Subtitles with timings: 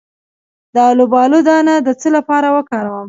[0.75, 2.99] د الوبالو دانه د څه لپاره وکاروم؟